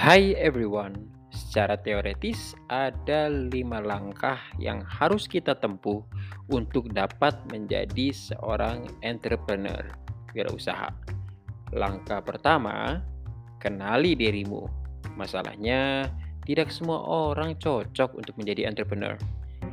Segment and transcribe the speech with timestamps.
[0.00, 0.96] Hai everyone,
[1.28, 6.00] secara teoretis ada lima langkah yang harus kita tempuh
[6.48, 9.84] untuk dapat menjadi seorang entrepreneur,
[10.32, 10.88] wirausaha.
[11.76, 13.04] Langkah pertama,
[13.60, 14.64] kenali dirimu.
[15.20, 16.08] Masalahnya,
[16.48, 19.20] tidak semua orang cocok untuk menjadi entrepreneur.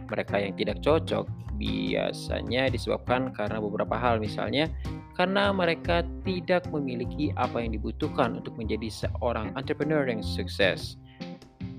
[0.07, 1.27] Mereka yang tidak cocok
[1.57, 4.69] biasanya disebabkan karena beberapa hal, misalnya
[5.17, 11.01] karena mereka tidak memiliki apa yang dibutuhkan untuk menjadi seorang entrepreneur yang sukses.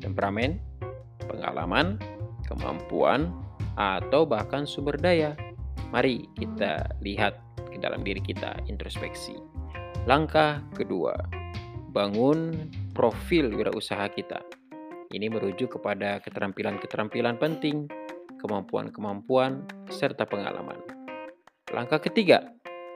[0.02, 0.58] Temperamen,
[1.30, 2.02] pengalaman,
[2.50, 3.30] kemampuan,
[3.78, 5.38] atau bahkan sumber daya.
[5.94, 7.38] Mari kita lihat
[7.70, 9.38] ke dalam diri kita, introspeksi.
[10.10, 11.14] Langkah kedua,
[11.94, 14.42] bangun profil wirausaha kita.
[15.08, 17.88] Ini merujuk kepada keterampilan-keterampilan penting,
[18.38, 20.78] kemampuan-kemampuan, serta pengalaman.
[21.74, 22.54] Langkah ketiga,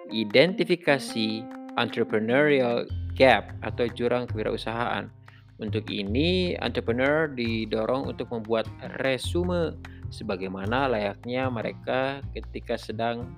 [0.09, 1.45] identifikasi
[1.77, 5.13] entrepreneurial gap atau jurang kewirausahaan.
[5.61, 8.67] Untuk ini, entrepreneur didorong untuk membuat
[8.99, 9.79] resume
[10.11, 13.31] sebagaimana layaknya mereka ketika sedang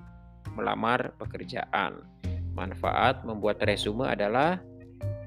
[0.55, 2.01] melamar pekerjaan.
[2.55, 4.63] Manfaat membuat resume adalah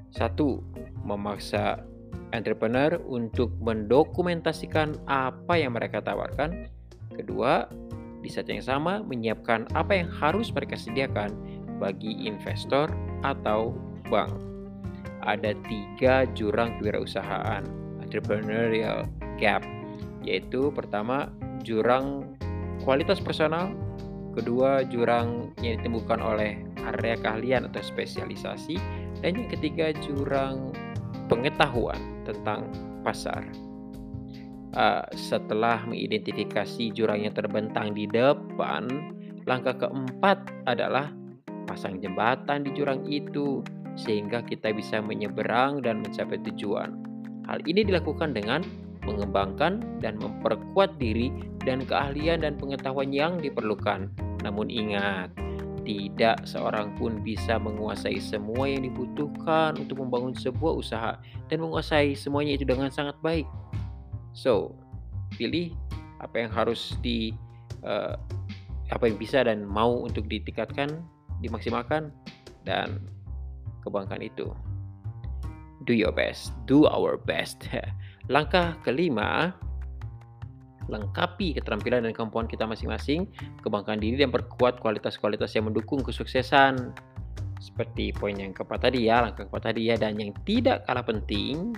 [0.09, 0.65] satu,
[1.05, 1.85] memaksa
[2.33, 6.69] entrepreneur untuk mendokumentasikan apa yang mereka tawarkan.
[7.19, 7.67] Kedua,
[8.23, 11.35] di saat yang sama menyiapkan apa yang harus mereka sediakan
[11.83, 12.87] bagi investor
[13.27, 13.75] atau
[14.07, 14.31] bank.
[15.27, 17.67] Ada tiga jurang kewirausahaan
[17.99, 19.03] entrepreneurial
[19.35, 19.63] gap,
[20.23, 21.27] yaitu pertama
[21.67, 22.23] jurang
[22.87, 23.75] kualitas personal,
[24.31, 26.63] kedua jurang yang ditemukan oleh
[26.95, 28.79] area keahlian atau spesialisasi,
[29.19, 30.71] dan yang ketiga jurang
[31.27, 32.71] pengetahuan tentang
[33.03, 33.43] pasar
[34.75, 39.13] uh, setelah mengidentifikasi jurang yang terbentang di depan,
[39.45, 41.09] langkah keempat adalah
[41.65, 43.61] pasang jembatan di jurang itu
[43.93, 46.95] sehingga kita bisa menyeberang dan mencapai tujuan.
[47.45, 48.61] Hal ini dilakukan dengan
[49.03, 51.33] mengembangkan dan memperkuat diri
[51.65, 54.13] dan keahlian dan pengetahuan yang diperlukan.
[54.45, 55.33] Namun ingat,
[55.83, 61.11] tidak seorang pun bisa menguasai semua yang dibutuhkan untuk membangun sebuah usaha
[61.49, 63.49] dan menguasai semuanya itu dengan sangat baik.
[64.39, 64.71] So,
[65.35, 65.75] pilih
[66.23, 67.35] apa yang harus di
[67.83, 68.15] uh,
[68.87, 71.03] apa yang bisa dan mau untuk ditingkatkan,
[71.43, 72.15] dimaksimalkan
[72.63, 73.03] dan
[73.83, 74.47] kembangkan itu.
[75.83, 77.67] Do your best, do our best.
[78.33, 79.51] Langkah kelima,
[80.87, 83.27] lengkapi keterampilan dan kemampuan kita masing-masing,
[83.59, 86.95] kembangkan diri dan perkuat kualitas-kualitas yang mendukung kesuksesan.
[87.59, 91.75] Seperti poin yang keempat tadi ya, langkah keempat tadi ya, dan yang tidak kalah penting,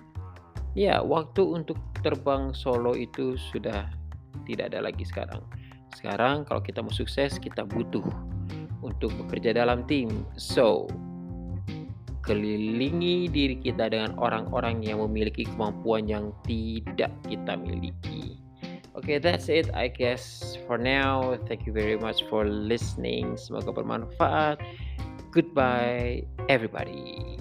[0.72, 3.92] Ya, waktu untuk terbang solo itu sudah
[4.48, 5.44] tidak ada lagi sekarang.
[5.92, 8.06] Sekarang kalau kita mau sukses, kita butuh
[8.80, 10.24] untuk bekerja dalam tim.
[10.40, 10.88] So,
[12.24, 18.40] kelilingi diri kita dengan orang-orang yang memiliki kemampuan yang tidak kita miliki.
[18.92, 21.40] Okay, that's it I guess for now.
[21.48, 23.40] Thank you very much for listening.
[23.40, 24.60] Semoga bermanfaat.
[25.32, 27.41] Goodbye everybody.